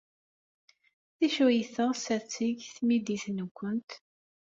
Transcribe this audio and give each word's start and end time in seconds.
D 1.19 1.21
acu 1.25 1.43
ay 1.49 1.61
teɣs 1.75 2.05
ad 2.15 2.23
t-teg 2.23 2.59
tmidit-nwent? 2.75 3.91